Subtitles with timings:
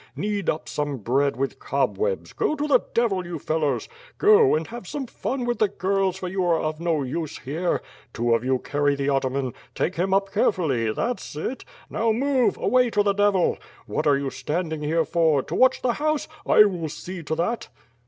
[0.15, 3.87] Knead up some bread with cobwebs; go to the devil, you fellows!
[4.17, 7.83] Go, and have some fun with the girls, for you are no use here.
[8.11, 11.63] Two of you carry the ataman; take him up carefully; that's it.
[11.87, 13.59] No w, move, away to the devil.
[13.85, 15.43] What are you standing here for?
[15.43, 16.27] To watch the house?
[16.47, 17.67] I will see to that."